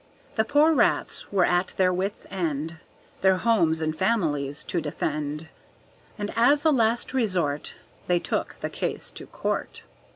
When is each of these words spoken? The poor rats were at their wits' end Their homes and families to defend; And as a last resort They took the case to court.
The 0.33 0.43
poor 0.43 0.73
rats 0.73 1.31
were 1.31 1.45
at 1.45 1.75
their 1.77 1.93
wits' 1.93 2.25
end 2.31 2.77
Their 3.21 3.37
homes 3.37 3.81
and 3.81 3.95
families 3.95 4.63
to 4.63 4.81
defend; 4.81 5.47
And 6.17 6.33
as 6.35 6.65
a 6.65 6.71
last 6.71 7.13
resort 7.13 7.75
They 8.07 8.17
took 8.17 8.57
the 8.61 8.69
case 8.71 9.11
to 9.11 9.27
court. 9.27 9.83